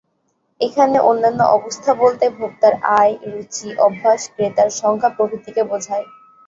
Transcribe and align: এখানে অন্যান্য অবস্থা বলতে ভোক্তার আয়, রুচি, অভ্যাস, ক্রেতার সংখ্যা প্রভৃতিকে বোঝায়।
এখানে 0.61 0.97
অন্যান্য 1.01 1.41
অবস্থা 1.57 1.91
বলতে 1.95 2.25
ভোক্তার 2.37 2.73
আয়, 2.99 3.13
রুচি, 3.25 3.69
অভ্যাস, 3.79 4.21
ক্রেতার 4.33 4.69
সংখ্যা 4.81 5.09
প্রভৃতিকে 5.17 5.61
বোঝায়। 5.71 6.05